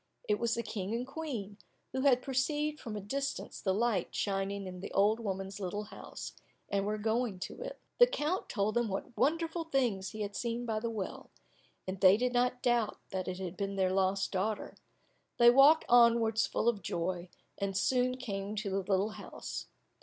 [0.27, 1.57] It was the King and Queen,
[1.91, 6.33] who had perceived from a distance the light shining in the old woman's little house,
[6.69, 7.79] and were going to it.
[7.99, 11.29] The count told them what wonderful things he had seen by the well,
[11.87, 14.75] and they did not doubt that it had been their lost daughter.
[15.37, 17.29] They walked onwards full of joy,
[17.59, 19.67] and soon came to the little house.